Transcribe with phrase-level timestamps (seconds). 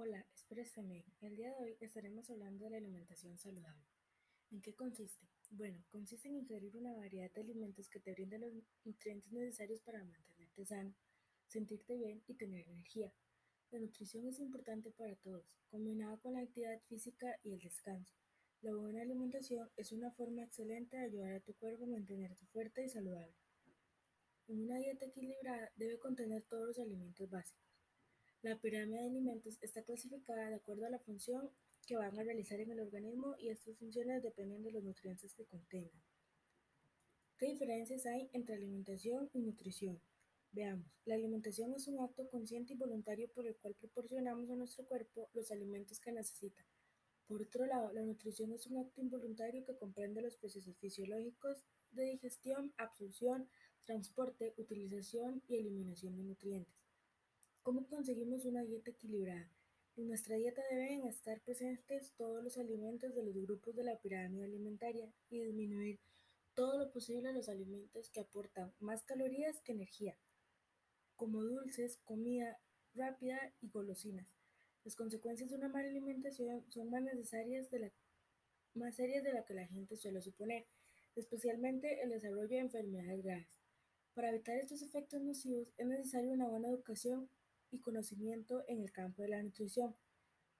[0.00, 0.24] Hola,
[0.86, 1.04] bien.
[1.20, 3.84] El día de hoy estaremos hablando de la alimentación saludable.
[4.52, 5.26] ¿En qué consiste?
[5.50, 8.52] Bueno, consiste en ingerir una variedad de alimentos que te brinden los
[8.84, 10.94] nutrientes necesarios para mantenerte sano,
[11.48, 13.12] sentirte bien y tener energía.
[13.72, 18.14] La nutrición es importante para todos, combinada con la actividad física y el descanso.
[18.60, 22.84] La buena alimentación es una forma excelente de ayudar a tu cuerpo a mantenerte fuerte
[22.84, 23.34] y saludable.
[24.46, 27.77] Una dieta equilibrada debe contener todos los alimentos básicos
[28.42, 31.50] la pirámide de alimentos está clasificada de acuerdo a la función
[31.86, 35.46] que van a realizar en el organismo y estas funciones dependen de los nutrientes que
[35.46, 36.00] contengan.
[37.36, 40.00] ¿Qué diferencias hay entre alimentación y nutrición?
[40.52, 44.86] Veamos, la alimentación es un acto consciente y voluntario por el cual proporcionamos a nuestro
[44.86, 46.64] cuerpo los alimentos que necesita.
[47.26, 52.04] Por otro lado, la nutrición es un acto involuntario que comprende los procesos fisiológicos de
[52.04, 53.48] digestión, absorción,
[53.84, 56.87] transporte, utilización y eliminación de nutrientes.
[57.68, 59.52] ¿Cómo conseguimos una dieta equilibrada?
[59.94, 64.46] En nuestra dieta deben estar presentes todos los alimentos de los grupos de la pirámide
[64.46, 66.00] alimentaria y disminuir
[66.54, 70.16] todo lo posible los alimentos que aportan más calorías que energía,
[71.14, 72.58] como dulces, comida
[72.94, 74.34] rápida y golosinas.
[74.82, 77.92] Las consecuencias de una mala alimentación son más necesarias de la,
[78.72, 80.64] más serias de lo que la gente suele suponer,
[81.16, 83.48] especialmente el desarrollo de enfermedades graves.
[84.14, 87.28] Para evitar estos efectos nocivos es necesaria una buena educación
[87.70, 89.94] y conocimiento en el campo de la nutrición.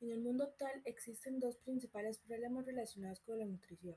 [0.00, 3.96] En el mundo actual existen dos principales problemas relacionados con la nutrición,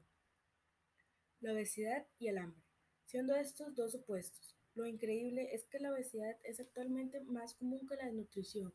[1.41, 2.63] la obesidad y el hambre,
[3.05, 4.55] siendo estos dos opuestos.
[4.75, 8.73] Lo increíble es que la obesidad es actualmente más común que la desnutrición.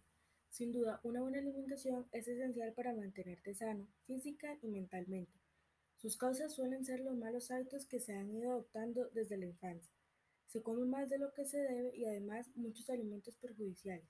[0.50, 5.32] Sin duda, una buena alimentación es esencial para mantenerte sano, física y mentalmente.
[5.96, 9.92] Sus causas suelen ser los malos hábitos que se han ido adoptando desde la infancia.
[10.46, 14.06] Se come más de lo que se debe y además muchos alimentos perjudiciales.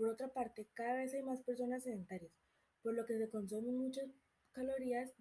[0.00, 2.32] Por otra parte, cada vez hay más personas sedentarias,
[2.80, 4.08] por lo que se consumen muchas
[4.50, 5.12] calorías,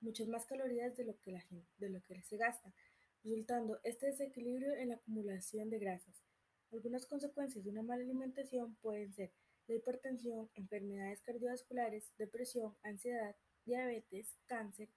[0.00, 2.74] muchas más calorías de lo que la gente, de lo que se gasta,
[3.22, 6.24] resultando este desequilibrio en la acumulación de grasas.
[6.72, 9.30] Algunas consecuencias de una mala alimentación pueden ser
[9.68, 14.88] la hipertensión, enfermedades cardiovasculares, depresión, ansiedad, diabetes, cáncer,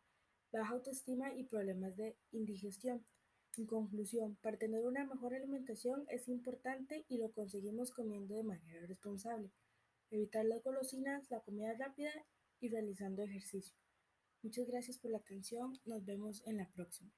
[0.52, 3.06] baja autoestima y problemas de indigestión.
[3.60, 8.88] En conclusión, para tener una mejor alimentación es importante y lo conseguimos comiendo de manera
[8.88, 9.52] responsable,
[10.12, 12.14] evitar las golosinas, la comida rápida
[12.62, 13.76] y realizando ejercicio.
[14.44, 17.12] Muchas gracias por la atención, nos vemos en la próxima.